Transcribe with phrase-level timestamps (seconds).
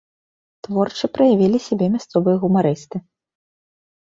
[0.67, 2.97] Творча праявілі сябе мясцовыя гумарысты.